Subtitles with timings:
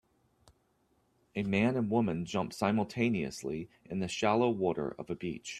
[1.35, 5.49] A man and woman jump simultaneously in the shallow water of a beach.